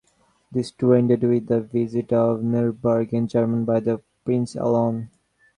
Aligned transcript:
This 0.51 0.71
tour 0.71 0.95
ended 0.95 1.21
with 1.21 1.45
the 1.45 1.61
visit 1.61 2.11
of 2.11 2.41
Nuremberg 2.41 3.13
in 3.13 3.27
Germany 3.27 3.65
by 3.65 3.81
the 3.81 4.01
prince 4.25 4.55
alone. 4.55 5.11